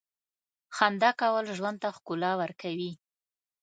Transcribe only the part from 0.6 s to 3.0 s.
•خندا کول ژوند ته ښکلا ورکوي.